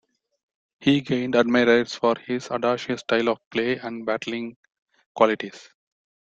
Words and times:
He 0.79 1.01
gained 1.01 1.35
admirers 1.35 1.93
for 1.93 2.15
his 2.25 2.49
audacious 2.49 3.01
style 3.01 3.29
of 3.29 3.49
play 3.51 3.77
and 3.77 4.03
battling 4.03 4.57
qualities. 5.13 5.69